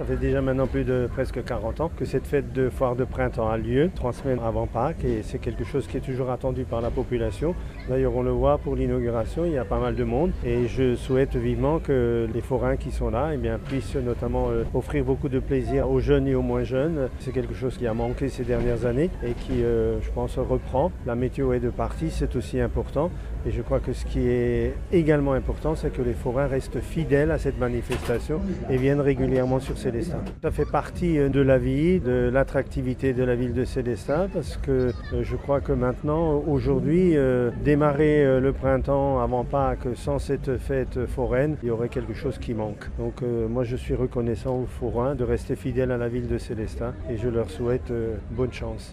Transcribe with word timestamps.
Ça 0.00 0.06
fait 0.06 0.16
déjà 0.16 0.40
maintenant 0.40 0.66
plus 0.66 0.84
de 0.84 1.10
presque 1.12 1.44
40 1.44 1.82
ans 1.82 1.90
que 1.94 2.06
cette 2.06 2.26
fête 2.26 2.54
de 2.54 2.70
foire 2.70 2.96
de 2.96 3.04
printemps 3.04 3.50
a 3.50 3.58
lieu, 3.58 3.90
trois 3.94 4.14
semaines 4.14 4.38
avant 4.42 4.66
Pâques, 4.66 5.04
et 5.04 5.22
c'est 5.22 5.38
quelque 5.38 5.62
chose 5.62 5.86
qui 5.86 5.98
est 5.98 6.00
toujours 6.00 6.30
attendu 6.30 6.64
par 6.64 6.80
la 6.80 6.88
population. 6.88 7.54
D'ailleurs, 7.86 8.16
on 8.16 8.22
le 8.22 8.30
voit 8.30 8.56
pour 8.56 8.76
l'inauguration, 8.76 9.44
il 9.44 9.52
y 9.52 9.58
a 9.58 9.66
pas 9.66 9.78
mal 9.78 9.96
de 9.96 10.04
monde, 10.04 10.32
et 10.42 10.68
je 10.68 10.94
souhaite 10.94 11.36
vivement 11.36 11.80
que 11.80 12.26
les 12.32 12.40
forains 12.40 12.76
qui 12.76 12.92
sont 12.92 13.10
là 13.10 13.32
eh 13.34 13.36
bien, 13.36 13.58
puissent 13.58 13.94
notamment 13.94 14.48
euh, 14.48 14.64
offrir 14.72 15.04
beaucoup 15.04 15.28
de 15.28 15.38
plaisir 15.38 15.90
aux 15.90 16.00
jeunes 16.00 16.26
et 16.26 16.34
aux 16.34 16.40
moins 16.40 16.64
jeunes. 16.64 17.10
C'est 17.18 17.32
quelque 17.32 17.52
chose 17.52 17.76
qui 17.76 17.86
a 17.86 17.92
manqué 17.92 18.30
ces 18.30 18.44
dernières 18.44 18.86
années 18.86 19.10
et 19.22 19.32
qui, 19.32 19.62
euh, 19.62 20.00
je 20.00 20.10
pense, 20.12 20.38
reprend. 20.38 20.92
La 21.04 21.14
météo 21.14 21.52
est 21.52 21.60
de 21.60 21.68
partie, 21.68 22.08
c'est 22.08 22.36
aussi 22.36 22.58
important. 22.58 23.10
Et 23.46 23.50
je 23.50 23.60
crois 23.62 23.80
que 23.80 23.92
ce 23.92 24.04
qui 24.04 24.28
est 24.28 24.74
également 24.92 25.32
important, 25.32 25.74
c'est 25.74 25.90
que 25.90 26.02
les 26.02 26.12
forains 26.12 26.46
restent 26.46 26.80
fidèles 26.80 27.30
à 27.30 27.38
cette 27.38 27.58
manifestation 27.58 28.40
et 28.68 28.76
viennent 28.76 29.00
régulièrement 29.00 29.60
sur 29.60 29.78
Ça 30.42 30.50
fait 30.50 30.70
partie 30.70 31.18
euh, 31.18 31.28
de 31.28 31.40
la 31.40 31.58
vie, 31.58 32.00
de 32.00 32.30
l'attractivité 32.32 33.12
de 33.12 33.24
la 33.24 33.34
ville 33.34 33.52
de 33.52 33.64
Célestin, 33.64 34.28
parce 34.32 34.56
que 34.56 34.92
euh, 35.12 35.22
je 35.22 35.36
crois 35.36 35.60
que 35.60 35.72
maintenant, 35.72 36.42
aujourd'hui, 36.46 37.16
euh, 37.16 37.50
démarrer 37.64 38.40
le 38.40 38.52
printemps 38.52 39.20
avant 39.20 39.44
Pâques 39.44 39.88
sans 39.94 40.18
cette 40.18 40.58
fête 40.58 41.06
foraine, 41.06 41.56
il 41.62 41.68
y 41.68 41.70
aurait 41.70 41.88
quelque 41.88 42.14
chose 42.14 42.38
qui 42.38 42.54
manque. 42.54 42.88
Donc 42.98 43.22
moi, 43.22 43.64
je 43.64 43.76
suis 43.76 43.94
reconnaissant 43.94 44.60
aux 44.60 44.66
forains 44.66 45.14
de 45.14 45.24
rester 45.24 45.56
fidèles 45.56 45.90
à 45.90 45.96
la 45.96 46.08
ville 46.08 46.28
de 46.28 46.38
Célestin 46.38 46.94
et 47.10 47.16
je 47.16 47.28
leur 47.28 47.50
souhaite 47.50 47.92
bonne 48.30 48.52
chance. 48.52 48.88